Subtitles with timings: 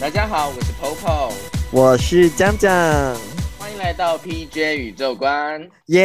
[0.00, 1.32] 大家好，我是 Popo，
[1.72, 2.72] 我是江江，
[3.58, 6.04] 欢迎来到 PJ 宇宙观，耶！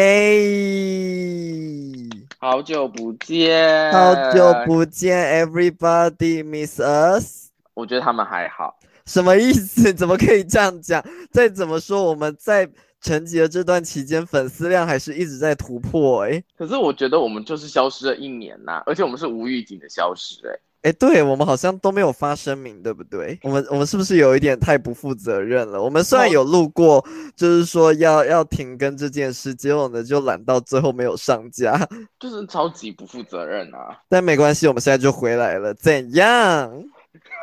[2.40, 7.50] 好久不见，好久不见，Everybody miss us。
[7.75, 9.94] 我觉得他们还好，什么意思？
[9.94, 11.05] 怎么可以这样讲？
[11.32, 12.68] 再怎么说，我们在
[13.00, 16.44] 沉寂的这段期间，粉丝量还是一直在突破哎。
[16.57, 20.57] 可是我觉得我们就是消失了一年呐，而且我们是无预警的消失哎。
[20.83, 23.39] 哎，对我们好像都没有发声明，对不对？
[23.43, 25.82] 我们我们是不是有一点太不负责任了？
[25.82, 27.01] 我们虽然有录过，
[27.37, 31.88] 就是说要要停更这件事，结果呢就懒到最后没有上架，
[32.19, 33.97] 就是超级不负责任啊！
[34.09, 36.83] 但没关系，我们现在就回来了，怎样？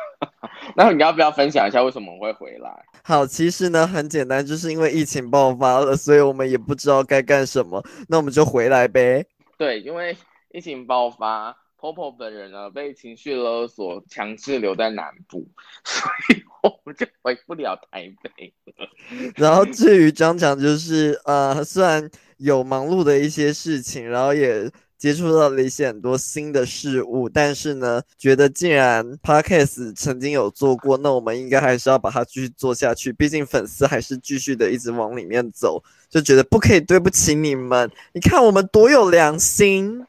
[0.77, 2.69] 那你要不要分享一下为什么会回来？
[3.01, 9.25] 好，其实呢很简单，就是因为疫情爆发了，所以我们也不知道该干什么，那我们就回来呗。
[9.57, 10.15] 对，因为
[10.51, 11.57] 疫情爆发。
[11.81, 15.47] Popo 本人呢被情绪勒索，强制留在南部，
[15.83, 18.53] 所以我们就回不了台北。
[19.35, 22.07] 然后至于张强，就是呃，虽然
[22.37, 33.11] 有忙碌的一些事情，然后也接触到了一些很多新的事物，但是呢，觉得既然 Podcast 曾经有做过，那我们应该还是要把它继续做下去。
[33.11, 37.89] 毕竟粉丝还是继续的一直往里面走，就觉得不可以对不起你们。
[38.13, 40.05] 你看我们多有良心。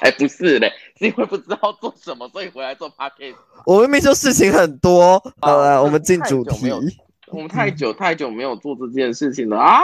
[0.00, 3.36] 哎，不是嘞，是因为不知道做什么，所以回来做 podcast。
[3.64, 5.18] 我明明就事情很多。
[5.40, 6.70] 好了，我们进主题。
[7.28, 9.82] 我们太久太久没有做这件事情了啊！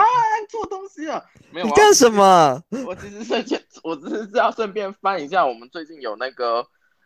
[0.49, 1.65] 做东西了，没有？
[1.65, 2.63] 你干什么？
[2.85, 6.65] 我只是顺便，我只是要顺便翻一下，我们最近有那个，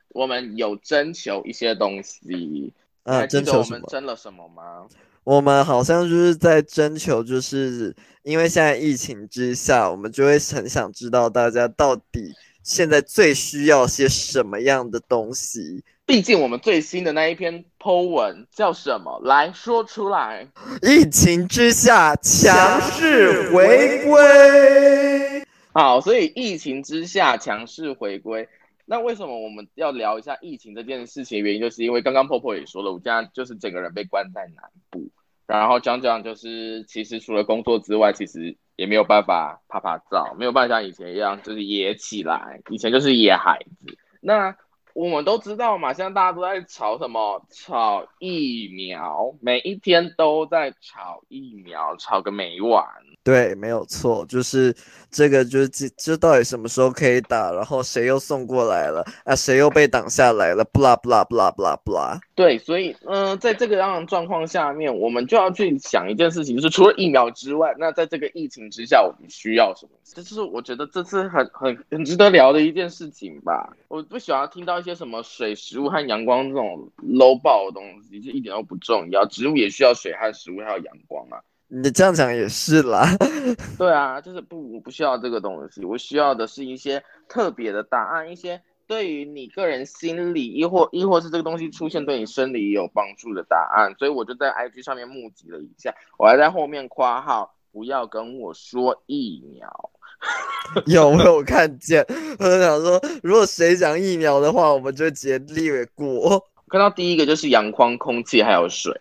[0.09, 2.71] 我们有征求一些东西。
[3.01, 4.85] 啊，征求我们征了什么吗？
[5.23, 12.31] 我们好像就是在征求，就是因为现在疫情之下，我们就会很想知道大家到底。
[12.67, 15.85] 现在最需要些什么样的东西？
[16.05, 19.21] 毕竟我们最新的那一篇 Po 文叫什么？
[19.23, 20.45] 来说出来。
[20.81, 25.47] 疫情之下强势回归。
[25.71, 28.49] 好，所以疫情之下强势回归。
[28.85, 31.41] 那为什么我们要聊一下疫情这件事情？
[31.41, 35.07] 原因就是因为刚刚 Popo 也说了，我现在就是整个人被关在南部，
[35.45, 38.57] 然后讲讲就是其实除了工作之外，其实。
[38.77, 43.97] 也没有办法拍拍照，没有办法像以前一样就是野起来，以前就是野孩子。
[44.21, 44.55] 那
[44.93, 47.45] 我们都知道嘛，现在大家都在炒什么？
[47.49, 52.85] 炒疫苗，每一天都在炒疫苗，炒个没完。
[53.27, 54.73] 对，没有错，就是
[55.11, 57.51] 这个，就是这这到底什么时候可以打？
[57.51, 59.03] 然后谁又送过来了？
[59.25, 60.63] 啊，谁又被挡下来了？
[60.71, 62.17] 不啦不啦不啦不啦不啦。
[62.35, 69.91] 对，所以嗯，在这个样的状况下面，我们就要去想一件事情，就是除了疫苗之外，那在这个疫情之下，我们需要什么？
[70.05, 73.75] 这是我觉得这次很很很值得聊的一件事情吧。
[73.89, 79.25] 我不喜欢听到一些什么水、食物和阳光这种 low 爆的东西，就一点都不重要。
[79.25, 81.41] 植物也需要水和食物，还有阳光啊。
[81.69, 83.07] 你这样讲也是啦。
[83.77, 93.93] 对啊，就是不，我不需要这个东西，我需要的是一些特别的答案，一些对于你个人心理，亦或亦或是这个东西出现对你生理有帮助的答案。
[93.99, 99.89] 所以我就在 IG 上面募集了一下，我还在后面括号，不要跟我说疫苗。
[100.87, 102.03] 有没有看见？
[102.39, 106.43] 我就想说，如果谁讲疫苗的话，我们就直接列过。
[106.69, 108.99] 看到第一个就是阳光、空气还有水。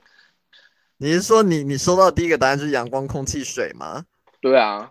[0.98, 4.04] 你是说你你收到第一个答案就是阳光、空气、水吗？
[4.40, 4.88] 对啊，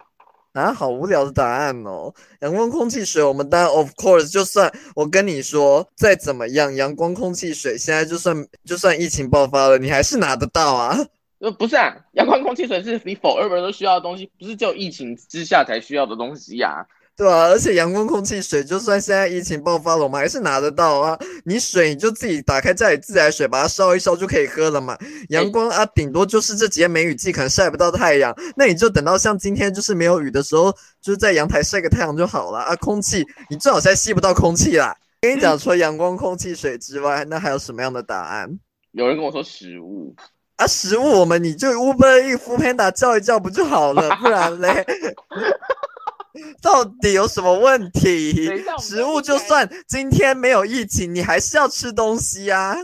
[0.54, 2.14] 啊，好无聊的答案哦。
[2.42, 10.98] 阳光、空气、水，我们当然 of course，就算我跟你说再怎么样，阳光、空气、水，现在就算就算疫情爆发了，你还是拿得到啊。
[11.40, 16.86] 呃，不是啊，阳光、空气、水是你 forever 都需要的东西，不是只有疫情之下才需要的东西呀。
[17.18, 21.18] 对啊，而且阳光、空气、水，就算现在疫情爆发了，我们还是拿得到啊。
[21.46, 24.98] 你水你就自己打开家里自来水，把它烧一烧就可以喝了嘛。
[25.30, 30.72] 阳光啊，顶多就是这几天梅雨季可能晒不到太阳，那你就等到像今天就是没有雨的时候，
[31.02, 32.76] 就是在阳台晒个太阳就好了啊。
[32.76, 34.94] 空气，你最好现在吸不到空气啦。
[35.22, 38.60] 跟你讲，除了阳光、空气、水之外，那还有什么样的答案？
[38.92, 40.14] 有人跟我说食物
[40.58, 44.14] 啊，食物我们你就 Uber E、f o o Panda 叫一叫不就好了？
[44.18, 44.86] 不然嘞？
[46.62, 48.50] 到底有什么问题？
[48.80, 52.76] 食物就算今天没有疫情，你还是要吃东西呀。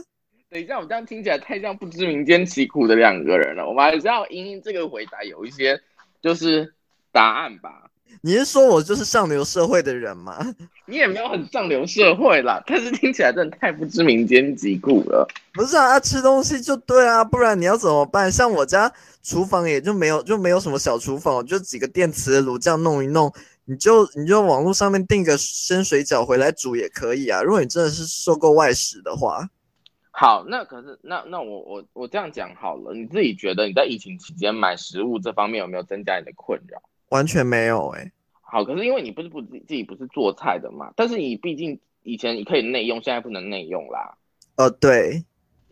[0.50, 3.68] 等一下，我这样听起来太像不知民间疾苦的两个人了。
[3.68, 5.80] 我们还是要因这个回答有一些
[6.22, 6.74] 就是
[7.12, 7.91] 答案吧。
[8.22, 10.38] 你是说我就是上流社会的人吗？
[10.86, 15.28] 你也没有很上流社会啦，但是听起来真的太不知民间疾苦了。
[15.54, 18.32] 不是啊，吃东西就对啊，不然你要怎么办？
[18.32, 18.92] 像我家
[19.24, 23.32] 厨房也就没有，就没有什么小厨房，就几个电磁炉这样弄一弄，
[23.66, 27.42] 你就你就网络上面订个生水饺回来煮也可以啊。
[27.42, 29.50] 如果你真的是受够外食的话，
[30.12, 36.82] 好，那可是那那我我我这样讲好了，你自己觉得你在疫情期间买食物这方面有没有增加你的困扰？
[37.12, 38.12] 完全没有哎、
[38.42, 44.18] 好，可是因为你不是不自己不是做菜的嘛，但是你毕竟以前你可以内用，现在不能内用啦。
[44.58, 45.24] 哦，对，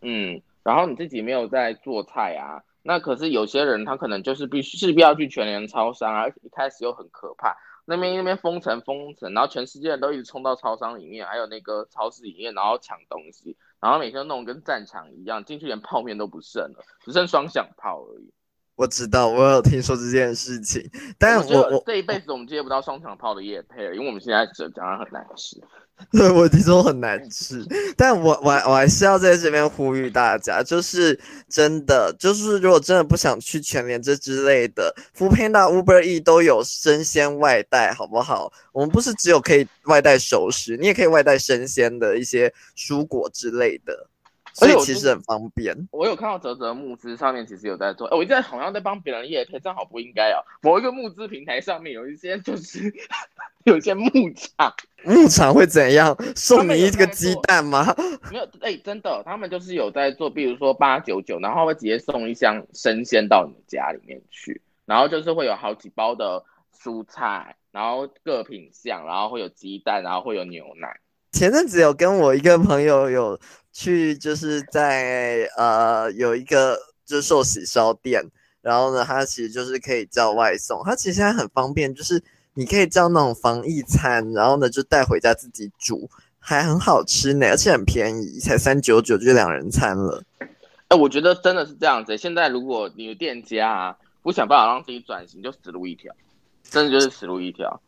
[0.02, 7.56] 嗯，然后你自己没有在做菜啊，那可是有些人他可能就是必须势必要去全联超商啊，而且一开始又很可怕，
[7.86, 18.30] 那边那边封城封城，然后全世界人都一直冲到超商里面，还有那个超市里面，然后抢东西，然后每天都弄得跟战场一样，进去连泡面都不剩了，只剩双响炮而已。
[18.80, 20.82] 我知道，我有听说这件事情，
[21.18, 25.62] 但我我我这一辈子我们接不到双响炮的夜配了，因为我们现在只讲它很难吃。
[26.14, 27.62] 对我听说很难吃，
[27.98, 38.50] 但我我我还是要在这边呼吁大家，就是真的，就是如果真的不想去全联这之类的 o o Panda、Uber E 都有生鲜外带，好不好？
[38.72, 44.08] 我们不是只有可以外带熟食，你也可以外带生鲜的一些蔬果之类的，
[44.54, 45.76] 所以而且其实很方便。
[45.92, 50.42] 我有看到泽泽募资上面其实有在做，哎，我现在好像在帮别人叶配，这样好不应该啊。
[50.62, 52.94] 某一个募资平台上面有一些就是
[53.66, 54.74] 有一些牧场，
[55.04, 56.16] 牧场会怎样？
[56.36, 57.96] 送你一个鸡蛋吗？
[58.32, 66.44] 没有，哎，真的，他们就是有在做，比如说八九九，然后会直接送一箱生鲜到你家里面去，然后就是会有好几包的
[66.76, 71.00] 蔬菜，然后各品相，然后会有鸡蛋，然后会有牛奶。
[71.32, 73.40] 前阵子有跟我一个朋友有
[73.72, 78.24] 去，就是在呃有一个就是寿喜烧店，
[78.62, 82.22] 然后呢，它其实就是可以叫外送，它其实现在很方便，就是
[82.56, 86.10] 你可以叫那种防疫餐，然后呢就带回家自己煮，
[86.40, 90.24] 还很好吃呢，而且很便宜，才三九九就两人餐了。
[90.88, 92.18] 哎，我觉得真的是这样子。
[92.18, 96.14] 现在如果你的店家啊不想办法让自己转型，就死路一条，
[96.64, 97.80] 真的就是死路一条。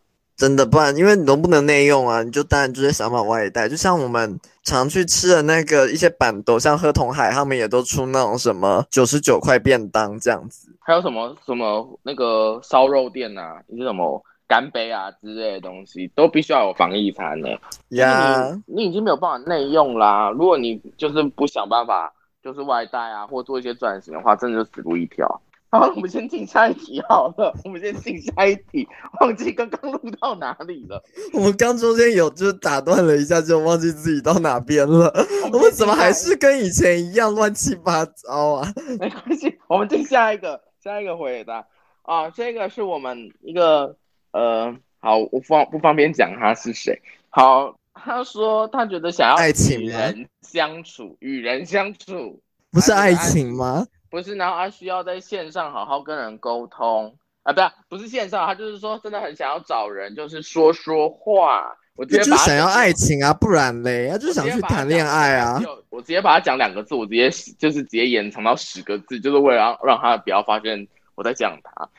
[0.41, 3.69] 真的，不然因为你都不能内用啊，你就当然就是想法外带。
[3.69, 10.75] 就像我们常去吃的那个一些板豆，像喝同海，他们也都出那种什么九十九块便当这样子。
[10.79, 17.47] 还有什么什么那个烧肉店啊，一些什么干杯啊之类的东西，都必须要有防疫餐呢、
[17.89, 20.31] 呀你你已经没有办法内用啦。
[20.31, 22.11] 如果你就是不想办法，
[22.41, 25.39] 就是外带啊，或做一些转型的话，真的就死路一条。
[25.71, 27.57] 好，我们先进下一题好了。
[27.63, 28.85] 我们先进下一题，
[29.21, 31.01] 忘记刚刚录到哪里了。
[31.31, 35.09] 我们刚中间有就是打断了一下，就忘记自己到哪边了。
[35.53, 38.73] 我们怎么还是跟以前一样乱七八糟啊？
[38.99, 41.65] 没关系，我们进下一个，下一个回答
[42.01, 43.95] 啊，这个是我们一个
[44.33, 47.01] 呃，好，我方不方便讲他是谁。
[47.29, 52.41] 好，他说他觉得想要爱情与人相处，与人相处
[52.73, 53.87] 不是爱情吗？
[54.11, 61.75] 不是，然后他需要在线上好好跟人沟通啊，不是不是线上，他就是说真的很想要找人，就是说说话。
[61.95, 65.59] 我直接就是想要讲爱情啊，不然嘞，他就是想去谈恋爱啊。
[65.89, 71.89] 我直接把他讲两个字，我直接就是直接延长到十个字，就是为了让让他不要发现我在讲他。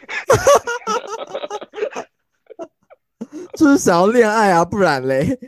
[3.56, 5.38] 就是想要恋爱啊，不然嘞。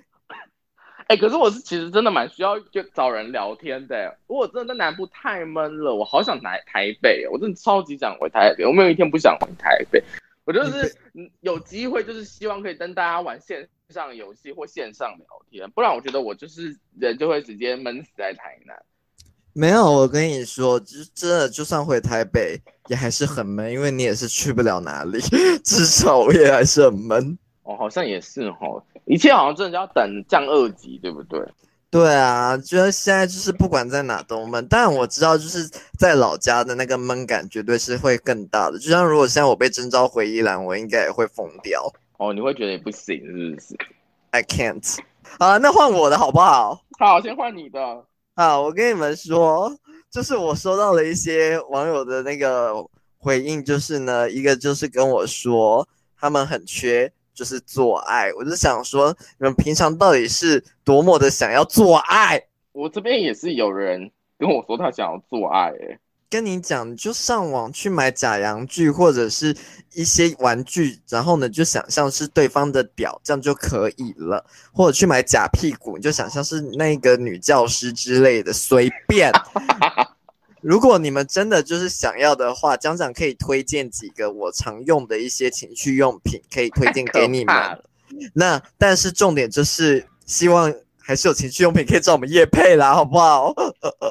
[1.07, 4.17] 哎、可是我是其实真的蛮需要就找人聊天的。
[4.27, 8.65] 如果真的在南部太闷了，我好想来台北，我真的超级想回台北。
[8.65, 10.03] 我没有一天不想回台北。
[10.45, 18.77] 我就是嗯有机会，就是希望可以跟大家玩线上游戏或线上聊天，不然我觉得我就是人就会直接闷死在台南。
[19.53, 25.21] 没有，我跟你说，就真的，就算回台北也还是很闷，因为你也是去不了哪里，
[25.65, 27.39] 至少我也还是很闷。
[27.65, 31.41] 哦，好像也是哦，一切好像真的要等降二级，对不对？
[31.91, 38.79] 对啊，觉得现在就是不管在哪都闷，但我知道就是在老家的那个闷感绝对是会更大的。
[38.79, 41.89] 就像如果现在我被征召回宜兰，我应该也会疯掉。
[42.17, 43.77] 哦，你会觉得也不行，是不是
[44.33, 44.99] ？I can't。
[45.39, 46.83] 好了，那换我的好不好？
[46.99, 48.05] 好，先换你的。
[48.35, 49.73] 好，我跟你们说，
[50.11, 52.75] 就是我收到了一些网友的那个
[53.19, 55.87] 回应，就是呢，一个就是跟我说
[56.19, 62.41] 他们很缺就是做爱，我就想说你们平常到底是多么的想要做爱？
[62.73, 65.99] 我这边也是有人跟我说他想要做爱、欸，
[66.31, 69.57] 跟你讲，你就上网去买假洋具或者是
[69.93, 74.45] 一些玩具，然后呢就想象是对方的屌，这样就可以了。
[74.73, 79.31] 或者去买假屁股，你就想象是那个女教师之类的，随便。
[80.65, 87.55] 如果你们真的就是想要的话，江长可以推荐几个我常用的一些情趣用品，可以推荐给你们。
[88.33, 93.53] 那但是重点就是希望还是有情趣用品可以找我们叶配啦，好不好？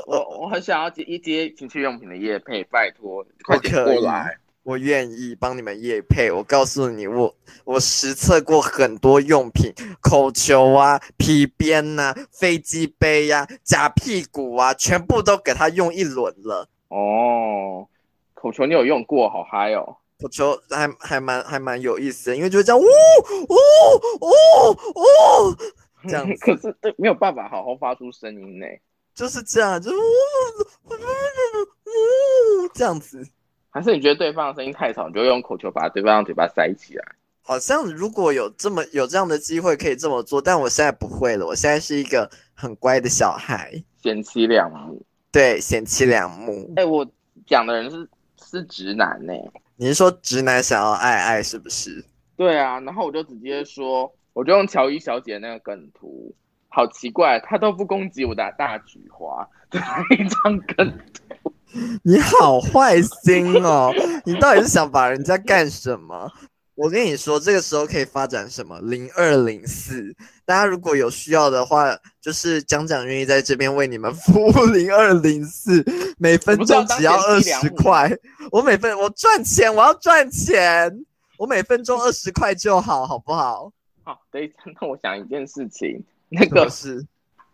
[0.05, 4.37] 我我很想要接一接情趣用品的叶配，拜托，快点过来。
[4.63, 6.31] 我愿意帮你们夜配。
[6.31, 16.69] 我告诉你，我我实测过很多用品，口球啊、皮鞭呐、飞机杯呀、假屁股啊，全部都给他用一轮了。
[16.87, 17.87] 哦，
[18.33, 19.97] 口球你有用过，好嗨哦！
[20.21, 23.55] 口球还还蛮还蛮有意思的，因为就是这样，呜呜
[24.21, 24.27] 呜
[24.95, 25.55] 呜，
[26.07, 28.65] 这样子 可是对没有办法好好发出声音呢。
[29.13, 33.27] 就是这样，就呜呜呜呜这样子。
[33.73, 37.03] 还是你觉得对方的声音太吵，你就用口球把对方的嘴巴塞起来？
[37.41, 41.45] 好像如果有这么有这样的机会可以这么做，但我现在不会了。
[41.45, 45.03] 我现在是一个很乖的小孩，贤妻良母。
[45.31, 46.71] 对，贤妻良母。
[46.75, 47.05] 哎、我
[47.47, 48.07] 讲的人是
[48.41, 49.33] 是直男呢、
[49.75, 52.05] 你是说直男想要爱爱是不是？
[52.37, 56.33] 对啊，然后我就直接说，我就用乔伊小姐那个梗图，
[56.69, 59.45] 好奇怪，她都不攻击我的大菊花，
[60.17, 60.97] 一张梗
[62.03, 63.91] 你好坏心哦！
[64.25, 66.31] 你到底是想把人家干什么？
[66.75, 70.15] 我跟你说，这个时候可以发展什么零二零四，
[70.45, 75.83] 大家如果有需要的话，就是讲讲愿意在这边为你们服务 零二零四，
[76.17, 78.11] 每分钟只要二十块。
[78.51, 81.05] 我每分我赚钱，我要赚钱，
[81.37, 83.71] 我每分钟二十块就好，好不好？
[84.03, 87.05] 好，等一下，那我想一件事情，那个是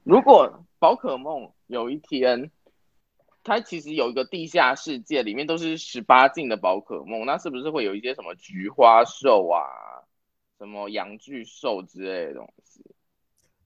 [0.04, 2.50] 如果宝可梦有一天，
[3.44, 9.64] 它其实有一个地下世界，里面都是十八禁的宝可梦，那是不是会有一些什么菊花兽啊、
[10.58, 12.82] 什么羊巨兽之类的东西？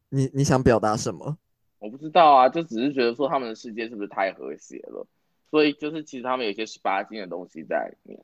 [0.09, 1.37] 你你想表达什么？
[1.79, 5.05] 我不知道啊，就只是觉得说他们的世界是不是太和谐了，
[5.49, 8.23] 所以就是其实他们有一些十八禁的东西在里面。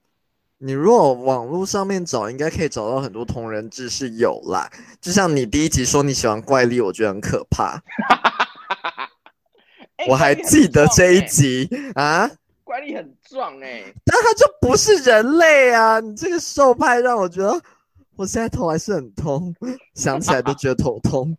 [0.60, 4.70] 你如果网络上面找，应该可以找到很多同人志是有啦。
[5.02, 7.82] 就像你第一集说你喜欢怪力，我觉得很可怕。
[10.00, 12.30] 欸我还记得这一集啊，
[12.64, 16.00] 管理很壮哎、但他就不是人类啊！
[16.00, 17.62] 你这个兽派让我觉得，
[18.16, 19.54] 我现在头还是很痛，
[19.96, 21.38] 想起来都觉得头痛。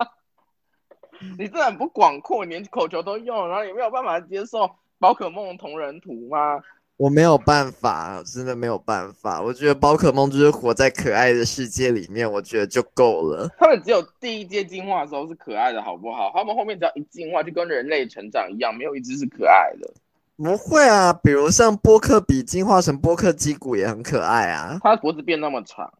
[1.38, 6.58] 你真的很不广阔，连口球都用，然后也没有办法接受宝可梦同人图吗？
[7.00, 9.40] 我没有办法，真的没有办法。
[9.40, 13.48] 我觉得宝可梦就是活在可爱的世界里面，我觉得就够了。
[13.58, 16.30] 他们只有第一阶进化的时候是可爱的，好不好？
[16.34, 19.90] 他们后面只要一进化，就跟人类成长一样，没有一只是可爱的。
[20.36, 24.78] 不会啊，比如像波克比进化成波克基谷也很可爱啊。
[24.82, 25.90] 他脖子变那么长，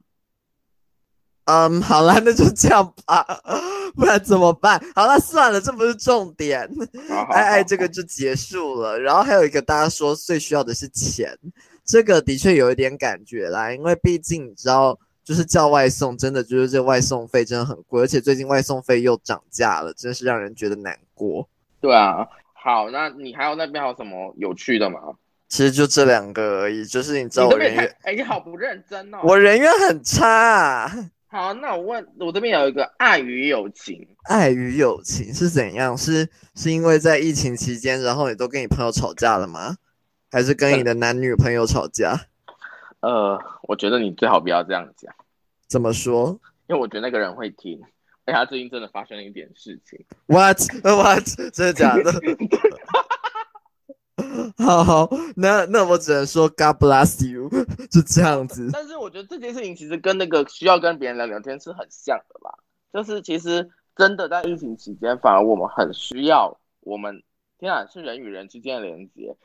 [1.50, 3.26] 嗯，好了，那就这样吧，
[3.96, 4.80] 不然怎么办？
[4.94, 6.68] 好了，算了，这不是重点。
[7.10, 11.36] 好好爱爱这个就结束了，然后还有一个大家说最需要的是钱，
[11.84, 21.48] 这个的确有一点感觉啦，因为毕竟你知道，就是叫外送，真的就是这外送费真的很贵，而且最近外送费又涨价了，真是让人觉得难过。
[21.80, 22.26] 对啊。
[22.62, 25.00] 好，那你还有那边还有什么有趣的吗？
[25.48, 29.18] 其实就这两个而已，就是你知道我人缘，太哎，好不认真哦。
[29.24, 30.92] 我人缘很差、啊。
[31.30, 35.96] 好，那我问，我这边有一个爱与友情，爱与友情是怎样？
[35.96, 39.76] 是是因为在疫情期间，然后你都跟你朋友吵架了吗？
[40.32, 42.26] 还是跟你的男女朋友吵架？
[43.00, 45.14] 呃，我觉得你最好不要这样讲，
[45.68, 47.80] 怎么说因为我觉得那个人会听。
[48.26, 51.24] 而且他最近真的发生了一点事情，？What What？
[51.52, 52.12] 真的假的？
[54.58, 57.48] 好 好，那那我只能说 God bless you，
[57.90, 58.68] 就这样子。
[58.72, 62.50] 但是我觉得这件事情其实跟那个需要跟别人聊聊天是很像的吧。
[62.92, 67.22] 就是其实真的在疫情期间，反而我们很需要我们，
[67.58, 69.36] 天啊，是人与人之间的连接，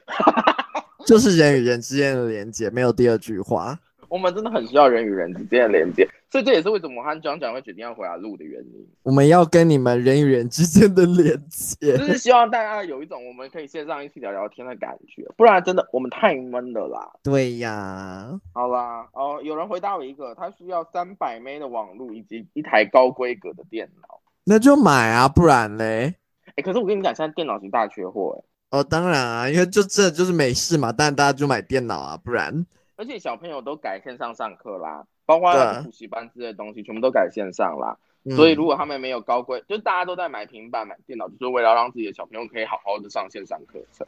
[1.05, 3.79] 就是人与人之间的连接，没有第二句话。
[4.15, 6.07] 我们真的很需要人与人之间的连接。
[6.31, 12.05] 所以这也是为什么我和庄长会决定要回来录的原因，我们要跟你们人与人之间的连接就。
[12.05, 17.09] 是希望大家有一种我们可以线上一起聊聊天的感觉，不然真的我们太闷了啦。
[17.23, 24.19] 对呀，好啦，哦，有人回答我一个，他需要三百 M 的网络以及一台高规格的电脑。
[24.45, 26.15] 那就买啊，不然嘞？
[26.55, 28.37] 哎，可是我跟你讲，现在电脑型大缺货
[28.71, 37.97] 哎，哦，当然啊，因为就这就是美事嘛，当然大家就买电脑啊，不然而且小朋友都改线上上课啦，包括补习班之类的东西，全部都改线上啦。
[38.27, 44.07] 嗯所以如果他们没有高规，就大家都在买平板、买电脑，就是为了让自己的小朋友可以好好的上线上课程。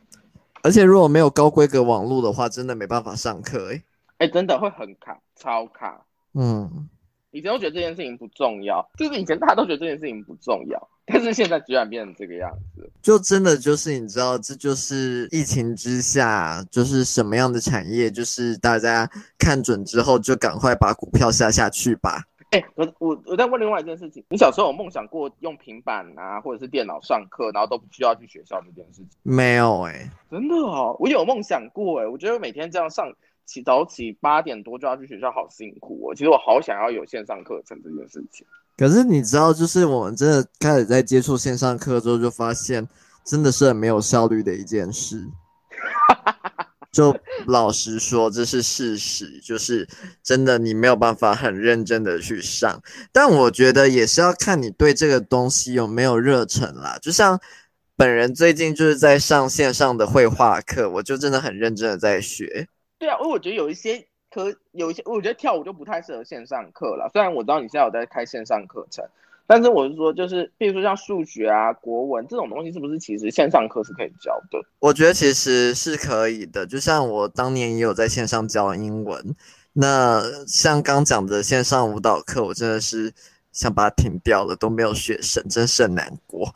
[0.64, 3.84] 而且如果没有高规格网络的话，真的没办法上课哎。
[4.18, 6.04] 哎，真的会很卡，超卡。
[6.34, 6.90] 嗯，
[7.30, 12.90] 以前都觉得这件事情不重要，就是以前大家都觉得这件事情不重要， 但是现在居然变成这个样子。
[13.02, 22.26] 就真的就是你知道，这就是疫情之下，就是什么样的产业，就是大家看准之后就赶快把股票下下去吧。
[22.52, 29.10] 哎、我我我在问另外一件事情，你小时候有梦想过用平板啊，或者是电脑上课，然后都不需要去学校这件事情？
[29.24, 33.14] 没有哎、真的哦，我有梦想过哎，我觉得每天这样上
[33.46, 36.16] 起早起八点多就要去学校，好辛苦哦。
[36.16, 38.46] 其实我好想要有线上课程这件事情。
[38.78, 42.88] 可是你知道，就是我们真的开始在接触线上课之后，就发现
[43.26, 45.26] 真的是很没有效率的一件事。
[46.92, 47.16] 就
[47.46, 49.88] 老实说，这是事实，就是
[50.24, 52.82] 真的你没有办法很认真的去上。
[53.12, 56.98] 但我觉得也是要看你对这个东西有没有热忱啦。
[57.00, 57.40] 就像
[57.96, 62.68] 本人最近就是在上线上的绘画课，我就真的很认真的在学。
[62.98, 67.10] 对啊，因为我觉得有一些科，有一些我觉得跳舞就不太适合线上课了。
[67.14, 69.06] 虽然我知道你现在有在开线上课程，
[69.46, 74.60] 但是我是说，就是比如说像数学啊、国文这种东西，是不是其实线上课是可以教的？
[74.80, 79.36] 我觉得其实是可以的，就像我当年也有在线上教英文。
[79.80, 83.14] 那像刚讲的线上舞蹈课，我真的是
[83.52, 86.52] 想把它停掉了，都没有学生，真是很难过。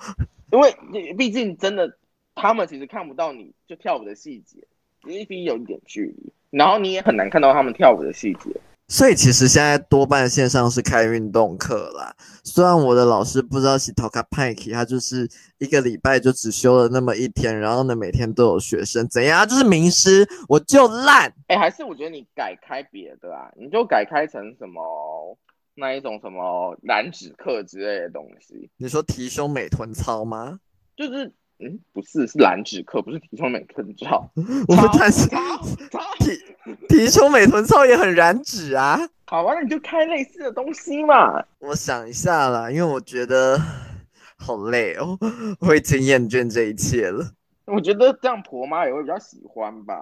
[0.51, 1.95] 因为你毕竟真的，
[2.33, 4.67] 他们其实看不到你就跳舞的细节，
[5.07, 8.49] 因为毕竟有一点距离，然后你也很难看到他们跳舞的细节。
[8.87, 12.13] 所以其实现在多半线上是开运动课啦。
[12.43, 15.29] 虽然我的老师不知道是 Toka Pike，他就是
[15.59, 19.39] 一个礼拜就只休了那么一天，然后呢每天都有学生，怎样？
[19.39, 21.33] 他就是名师，我就烂。
[21.47, 25.37] 哎，还是我觉得你改开别的啊，你就改开成什么
[25.73, 30.59] 那一种什么燃脂课之类的东西，你说提胸美臀操吗？
[30.97, 31.31] 就是
[31.61, 34.27] 嗯，不是是燃脂课，不是体重美臀操。
[34.67, 35.29] 我们但是
[36.19, 36.39] 提
[36.89, 38.99] 提胸美臀操也很燃脂啊。
[39.27, 41.41] 好吧，那你就开类似的东西嘛。
[41.59, 43.61] 我想一下啦，因为我觉得
[44.37, 45.17] 好累哦，
[45.59, 47.31] 我已经厌倦这一切了。
[47.65, 49.95] 我觉得这样婆妈也会比较喜欢吧。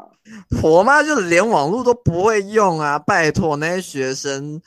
[0.59, 2.97] 婆妈就连网络都不会用啊！
[2.97, 4.59] 拜托那些学生，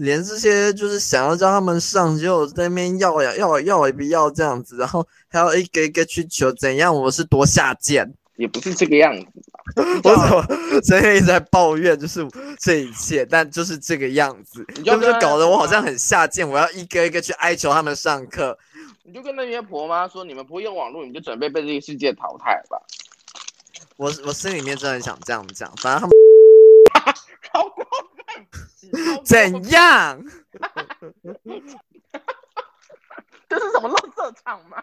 [0.00, 6.94] 连这些就是想要叫他们上，结果在那边要呀要要也不要这样子，然后还要一个一个去求，怎样？
[6.94, 8.10] 我是多下贱？
[8.36, 9.60] 也不是这个样子吧。
[10.02, 12.26] 我怎么整天一直在抱怨，就是
[12.58, 16.48] 这一切，但就是这个样子，你就那不就搞得我好像很下贱？
[16.48, 18.58] 我要一个一个去哀求他们上课。
[19.04, 22.80] 你就跟那些婆妈说，你们不会用网络，你就准备被这个世界淘汰吧。
[23.98, 26.10] 我我心里面真的很想这样讲，反正他们
[29.24, 30.24] 怎样？
[33.48, 34.80] 这是什么垃圾场吗？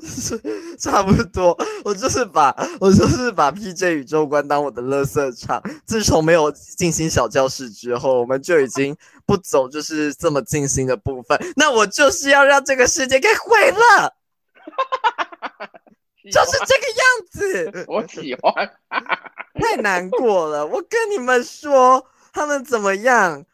[0.00, 0.38] 是
[0.78, 5.62] 差不多，我就是把我就是把 PJ 宇宙观当我的乐色场。
[5.86, 11.38] 自从没有静心小教室之后，我们就已经不走就是这么静心的部分。
[11.56, 14.14] 那我就是要让这个世界给毁了，
[16.30, 18.70] 就是这个样子， 我喜欢。
[19.60, 20.66] 太难过了。
[20.66, 23.44] 我跟你们说，他们怎么样？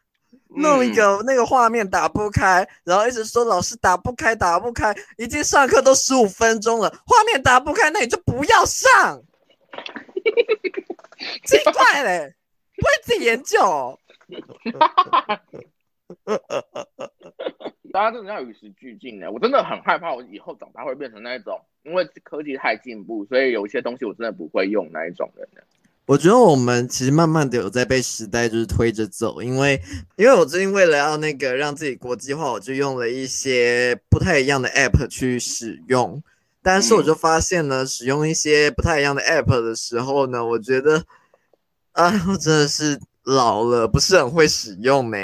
[0.49, 9.23] 弄一个那个画面打不开，然后一直说老师打不开，打不开，已经上课都十五分钟了，画面打不开，那你就不要上。
[11.45, 12.35] 奇怪嘞，
[12.77, 13.99] 不会自己研究哦、
[17.93, 19.31] 大家真的要与时俱进呢。
[19.31, 25.61] 我真的很害怕，我以后长大会变成那一种，因为科技太进步，所以有一些东西我真的不会用那一种人呢。
[26.07, 29.83] 我觉得我们其实慢慢的有在被时代就是推着走，因为
[30.17, 36.23] 因为我最近为了要那个让自己国际化，我就用了一些不太一样的 app 去使用，
[36.63, 41.05] 但是我就发现呢，使用一些不太一样的 app 的时候呢，我觉得
[41.91, 45.19] 啊，我真的是老了，不是很会使用呢、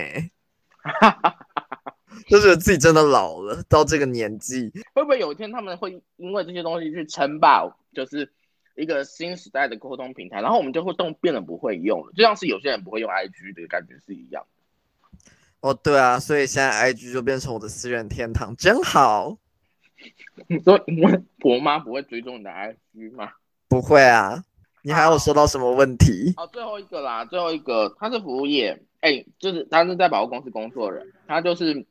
[2.28, 7.62] 就是自己真的老了，到这个年纪，会不会有一天他们会因为这些东西去称霸，
[7.94, 8.28] 就是
[8.76, 14.44] 一个新时代的沟通平台，然后我们就会动变得不会用了，就像是有些人不会用 IG 的感觉是一样。
[15.60, 19.38] 哦，对啊，所以现在 IG 就变成我的私人天堂，真好。
[20.48, 23.30] 你说因为婆妈不会追踪你的 IG 吗？
[23.68, 24.42] 不会啊，
[24.82, 26.34] 你还有收到什么问题？
[26.36, 31.86] 哦，最后一个啦，最后一个，他是服务业，哎、就是他是在百货公司工作的人，他就是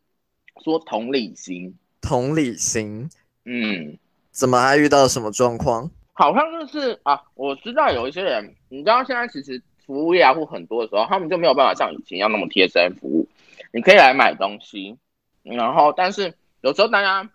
[0.63, 3.09] 说同理心，同理心，
[3.45, 3.97] 嗯，
[4.31, 5.89] 怎么还遇到什么状况？
[6.21, 13.27] 好像就是啊，我知道有一些人，你知道现在其实服务业啊或很多的时候，他们就没有办法像以前一样那么贴身服务。
[13.73, 14.95] 你可以来买东西，
[15.41, 17.27] 然后但是有时候大家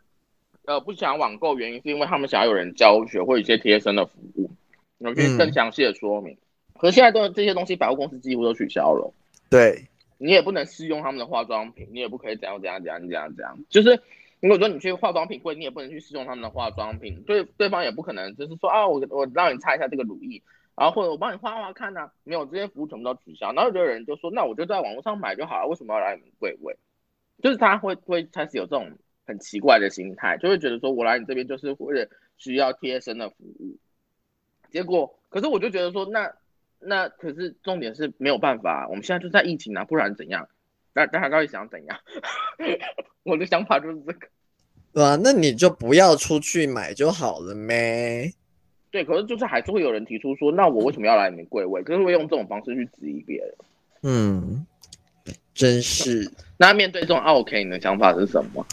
[0.67, 4.49] 呃不想网购，原因是因为他们想要有人教学或一些贴身的服务，
[4.99, 6.39] 有些更详细的说明。
[6.79, 9.13] 可是现在都这些东西百货公司几乎都取消了。
[9.51, 13.59] 对，你也不能试用他们的化妆品，你也不可以怎样怎样怎样怎样怎样。
[13.69, 14.01] 就是
[14.47, 20.41] 如果说你去化妆品柜，你也不能去试用他们的化妆品，对对方也不可能就是说啊，我我让你擦一下这个乳液，
[20.77, 23.53] 然后或者我帮你画画看呐、没有这些服务全部都取消。
[23.53, 26.77] 然后有的人就说，那我就在网络上买就好了，为什么要来你们柜位？
[27.43, 33.77] 就是他会会开始有这种很奇怪的心态，就会觉得说我来你这边就是为了需要贴身的服务，
[34.71, 36.33] 结果可是我就觉得说那
[36.79, 40.49] 那可是重点是没有办法，我们现在就在疫情啊，不然怎样？
[40.95, 41.99] 那大家到底想怎样？
[43.25, 44.29] 我的想法就是这个。
[44.97, 48.33] 对啊，那你就不要出去买就好了咩？
[48.91, 51.83] 对，可是就是还是会有人提出说，那我为什么要来你们柜位？
[51.83, 53.55] 可是会用这种方式去质疑别人。
[54.05, 54.65] 嗯，
[55.53, 56.33] 真是。
[56.57, 58.67] 那面对这种 OK，你的想法是什么？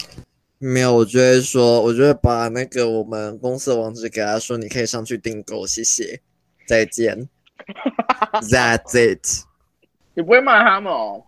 [0.59, 6.21] 没有，我就会说，我就会把那个我们公司的网址给他说，你可以上去订购，谢谢，
[6.65, 7.27] 再见。
[8.49, 9.43] That's it。
[10.15, 11.25] 你不会骂他们哦？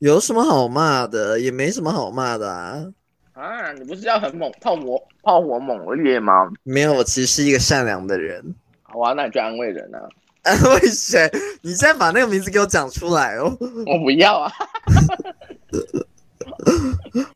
[0.00, 1.38] 有什么好骂的？
[1.38, 2.92] 也没什么好骂的啊。
[3.36, 6.50] 啊，你不是要很猛炮火炮火猛烈吗？
[6.62, 8.54] 没有，我其实是一个善良的人。
[8.82, 10.08] 好啊，那你就安慰人啊。
[10.42, 11.30] 安慰谁？
[11.60, 13.54] 你现在把那个名字给我讲出来哦。
[13.86, 14.50] 我不要啊。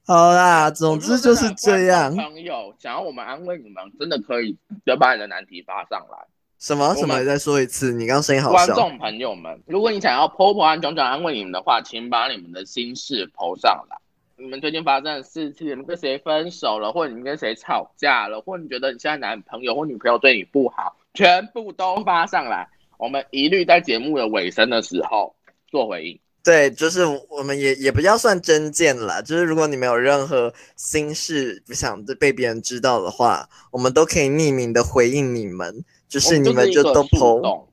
[0.07, 2.17] 好啦，总之就是这样。
[2.17, 6.17] 朋友，想要我们安慰你们，真的可以，就把你的难题发上来。
[6.59, 7.23] 什么什么？
[7.25, 8.67] 再说一次，你刚刚声音好小。
[8.67, 13.99] 观众朋友们，如果你想要 PO 婆安炯炯安慰你们的话，请把你们的心事 PO 上来。
[14.41, 25.35] 你们最近发生的事情，你们跟谁分手了，或者你们跟谁吵架了，或者你觉得你现在男朋友或女朋友对你不好，全部都发上来，我们一律在节目的尾声的时候
[25.69, 26.19] 做回应。
[26.43, 37.67] 对，就是我们也也不要算真见了，就是如果你们有任何心事不想被别人知道的话，我们都可以匿名的回应你们，就是你们就都剖，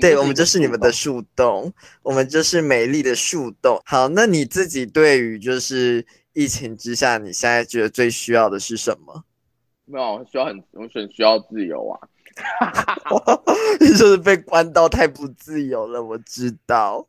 [0.00, 1.72] 对，我们就是你们的树洞，
[2.02, 3.80] 我们就是美丽的树洞。
[3.84, 9.24] 好，那你自己对于就是疫情之下，你现在觉得最需要的是什么？
[9.86, 11.94] 没有，需要很，我很需要自由啊
[13.78, 17.06] 就是被关到太不自由了，我知道。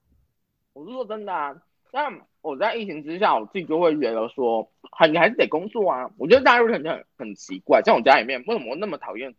[0.73, 1.55] 我是说真的啊，
[1.91, 6.07] 但我在疫情之下，我自己就会觉得说，还你还是得工作啊。
[6.17, 9.33] 我觉得大陆人很很奇怪，像我家里面为什么那么讨厌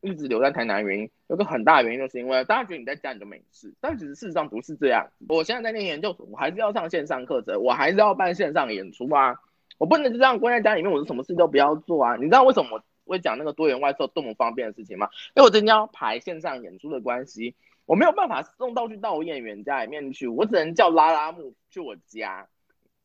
[0.00, 0.84] 一直留在台南？
[0.84, 5.08] 原因有个很大的原因，就是因为大家觉得你在家你就没事，但其实事实上不是这样。
[5.28, 9.36] 我现在在念研究所，我还是要上线上课程，我还是要办线上演出啊。
[9.78, 12.16] 我不能就这样关在家里面，我是什么事都不要做啊。
[12.16, 15.08] 你知道为什么我会讲那个多元外售多么方便的事情吗？
[15.36, 17.54] 因为我今天要排线上演出的关系。
[17.86, 22.46] 我没有办法送道具到我演员家里面去，我只能叫拉拉木去我家，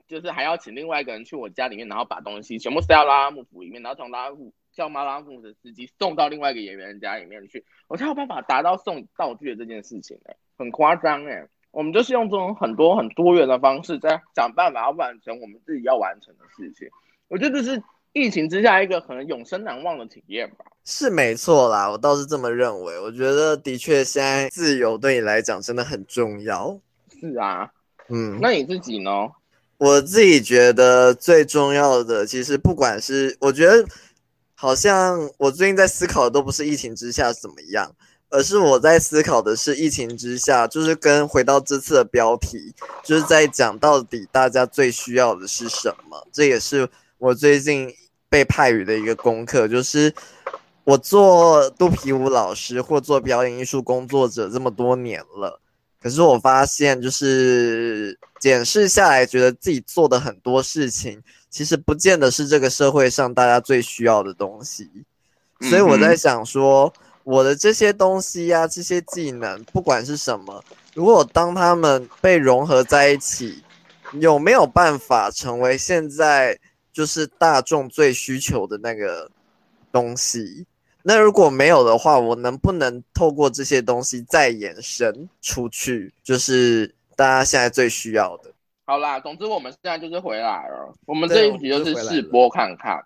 [0.07, 16.87] 就是还要请另外一个人去我家里面，然后把东西全部塞到拉拉木府里面，然后从拉拉木叫马拉木的司机送到另外一个演员家里面去，我才有办法达到送道具的这件事情哎，很夸张哎，我们就是用这种很多很多元的方式在想办法要完成我们自己要完成的事情，
[17.27, 17.83] 我觉得这是。
[18.15, 22.99] 疫情之下，一个可能永生难忘的体验吧，是没错啦，我倒是这么认为。
[22.99, 26.79] 我觉得的确，现在自由对你来讲真的很重要。
[27.19, 27.71] 是啊，
[28.09, 29.09] 嗯，那你自己呢？
[29.79, 33.83] 我自己觉得最重要的，其实不管是我觉得，
[34.63, 37.93] 好像我最近在思考的都不是疫情之下怎么样，
[38.29, 42.73] 而是我在思考的是疫情之下，就是跟回到这次的标题，
[43.03, 46.25] 就是在讲到底大家最需要的是什么。
[46.31, 47.93] 这也是我最近。
[48.29, 50.11] 被派语的一个功课就是，
[50.85, 55.61] 我做肚皮舞老师或做表演艺术工作者这么多年了，
[56.03, 64.89] 可是我发现就是检视下来，觉得自己做的很多事情，其实不见得是这个社会上大家最需要的东西。
[65.61, 70.61] 所以我在想说，我的这些东西呀，这些技能，不管是什么，
[70.93, 73.63] 如果当他们被融合在一起，
[74.19, 76.59] 有没有办法成为现在？
[76.93, 79.27] 就是大众最需求的那个
[79.91, 80.63] 东西。
[81.03, 86.11] 那如果没有的话，我能不能透过这些东西再延伸出去？
[86.23, 88.49] 就是大家现在最需要的。
[88.85, 90.93] 好啦，总之我们现在就是回来了。
[91.05, 92.99] 我们这一集就是试播看看。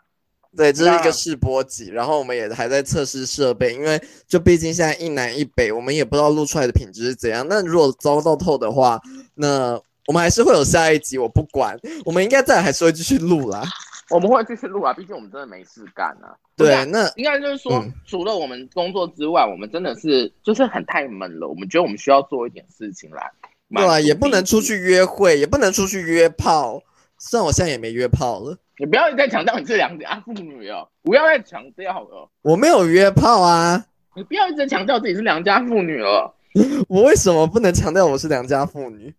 [0.55, 7.45] 对，这是一个试播集，然后我们也还在测试设备，因为就毕竟现在一南一北，我们也不知道录出来的品质是怎样。
[7.49, 9.01] 那如果糟到透的话，
[9.35, 9.79] 那。
[10.07, 13.61] 我们还是会有下一集，我不管，我们应该再还是会继续录啦。
[14.09, 16.35] 我们会继续录啊，毕竟我们真的没事干啊。
[16.55, 21.47] 对，那应该就是说，除了我们工作之外，我们真的是就是很太闷了。
[21.47, 23.31] 我们觉得我们需要做一点事情来。
[23.69, 26.81] 对啊，也不能出去约会，也不能出去约炮。
[27.17, 28.57] 虽然我现在也没约炮了。
[28.79, 32.29] 你不要再强调你是良家妇女哦，不要再强调了。
[32.43, 33.85] 我没有约炮啊。
[34.15, 36.33] 你不要一直强调自己是良家妇女了。
[36.87, 39.13] 我为什么不能强调我是良家妇女？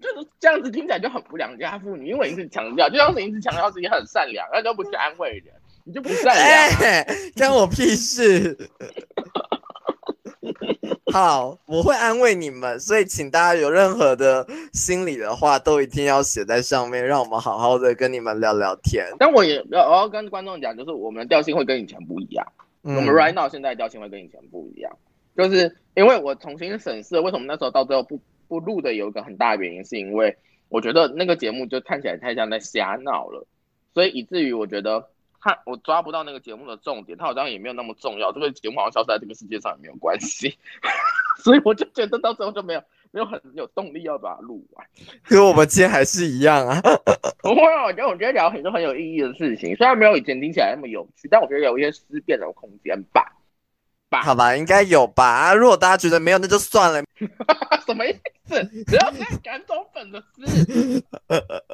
[0.00, 7.04] 就是这样子听起来就很不良家妇女，因为一直强调，就像是一直强调自己很善良，那就不去安慰人，你就不善良，
[7.36, 8.56] 关我屁事。
[11.12, 19.04] 好，我会安慰你们，所以请大家有任何的心理的话，都一定要写在上面，让我们好好的跟你们聊聊天。
[19.18, 22.46] 但我也要我要跟观众讲，就是我们的调性会跟以前不一样。
[22.82, 24.90] 嗯我们 right now 现在的调性会跟以前不一样，
[25.36, 28.18] 就是因为我重新审视了为什么那时候到最后不
[28.50, 30.36] 不录的有一个很大的原因，是因为
[30.68, 33.46] 我觉得那个节目就看起来太像在瞎闹了，
[33.94, 35.08] 所以以至于我觉得
[35.40, 40.58] 他我抓不到那个节目的重点，它好像也没有那么重要，这个节目好像消失在这个世界上也没有关系，
[41.44, 42.82] 所以我就觉得到最后就没有
[43.12, 44.84] 没有很有动力要把它录完。
[45.24, 46.80] 可我们今天还是一样啊。
[47.42, 53.32] 不会啊，我觉得我觉得聊很多很有意义的事情，虽然没有以前听起来那么有趣，但我觉得有一些思辨的空间吧。
[54.10, 55.24] 吧好吧，应该有吧。
[55.24, 57.02] 啊如果大家觉得没有，那就算了。
[57.86, 58.12] 什么意
[58.46, 58.62] 思？
[58.86, 61.04] 只要再赶走粉的事。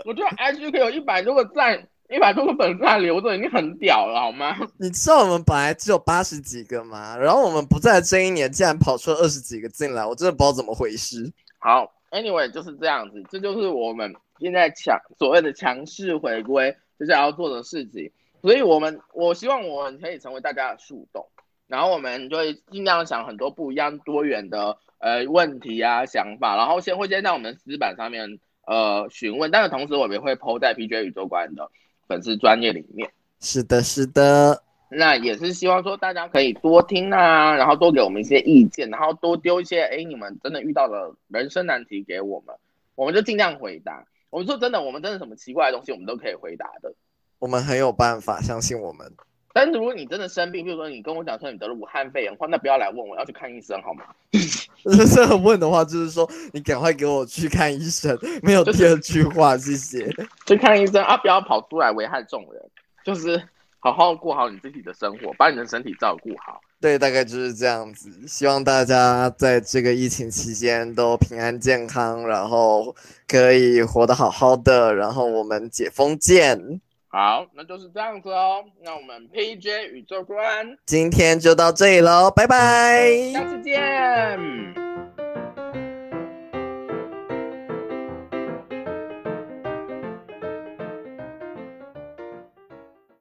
[0.04, 4.56] 我觉得 IG 可以有一百多个赞，一百多个粉丝还留着，已经很屌了，好吗？
[4.78, 7.16] 你知道我们本来只有八十几个吗？
[7.16, 11.32] 然后我们不在这一年，竟然跑出了二十几个进来，我真的不知道怎么回事。
[11.58, 18.10] 好，Anyway 就是这样子，这就是我们现在强所谓的强势回归就是要做的事情。
[18.42, 21.26] 所以我们我希望我们可以成为大家的树洞，
[21.68, 31.70] 然后我们就会尽量想很多不一样多元的呃问题啊想法，然后先会先在我们私板上面呃询问，但是同时我们也会 PO 在 PJ 宇宙观的
[32.06, 33.10] 粉丝专业里面。
[33.40, 42.54] 是的，是的，那也是希望说大家可以多听啊，然后多给我们一些意见，然后多丢一些哎你们真的遇到的人生难题给我们，
[42.94, 44.04] 我们就尽量回答。
[44.30, 46.94] 我们说真的，我们真的什么奇怪的东西我们都可以回答的。
[47.38, 49.12] 我们很有办法，相信我们。
[49.56, 54.04] 但是如果你真的生病，比如说你跟我讲说你得了武汉肺炎的话，那不要来问我，要去看医生好吗？
[55.14, 60.06] 这样问的话，就是说你赶快给我去看医生，没有第二句话，谢谢。
[60.44, 62.62] 去看医生啊，不要跑出来危害众人，
[63.02, 63.42] 就是
[63.78, 66.60] 好好过好你自己的生活，把你的身体照顾好。
[66.78, 68.10] 对，大概就是这样子。
[68.28, 72.94] 希望大家在这个疫情期间都平安健康，然后
[73.26, 76.82] 可以活得好好的，然后我们解封见。
[77.16, 78.62] 好，那就是这样子哦。
[78.84, 83.32] 那我们 PJ 宇宙观，今天就到这里喽，拜拜。
[83.32, 84.85] 下次见。